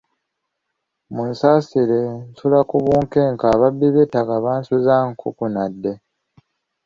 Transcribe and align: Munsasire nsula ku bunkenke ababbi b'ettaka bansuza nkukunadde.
Munsasire 1.13 2.01
nsula 2.29 2.59
ku 2.69 2.75
bunkenke 2.83 3.45
ababbi 3.53 3.87
b'ettaka 3.95 4.35
bansuza 4.45 4.93
nkukunadde. 5.09 5.91